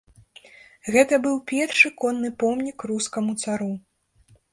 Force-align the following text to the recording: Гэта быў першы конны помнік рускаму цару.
Гэта 0.93 1.19
быў 1.25 1.35
першы 1.51 1.91
конны 2.03 2.31
помнік 2.45 2.87
рускаму 2.93 3.37
цару. 3.45 3.69